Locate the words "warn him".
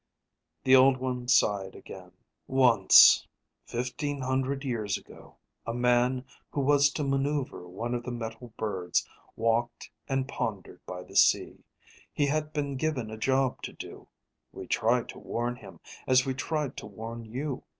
15.19-15.79